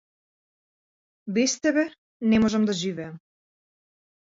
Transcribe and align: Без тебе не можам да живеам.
Без 1.35 1.51
тебе 1.67 1.85
не 2.33 2.39
можам 2.47 2.63
да 2.73 2.77
живеам. 2.83 3.15